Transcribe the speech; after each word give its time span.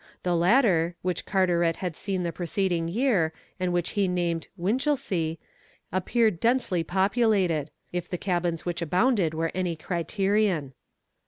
The 0.23 0.33
latter, 0.35 0.95
which 1.03 1.27
Carteret 1.27 1.75
had 1.75 1.95
seen 1.95 2.23
the 2.23 2.31
preceding 2.31 2.87
year, 2.87 3.33
and 3.59 3.71
which 3.71 3.89
he 3.91 4.07
named 4.07 4.47
Winchelsea, 4.57 5.37
appeared 5.91 6.39
densely 6.39 6.83
populated 6.83 7.69
if 7.93 8.09
the 8.09 8.17
cabins 8.17 8.65
which 8.65 8.81
abounded 8.81 9.35
were 9.35 9.51
any 9.53 9.75
criterion. 9.75 10.73